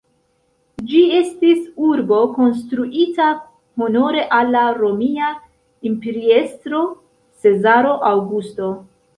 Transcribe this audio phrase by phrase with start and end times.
[0.91, 3.27] Ĝi estis urbo konstruita
[3.83, 5.31] honore al la romia
[5.91, 6.83] imperiestro
[7.45, 8.77] Cezaro Aŭgusto.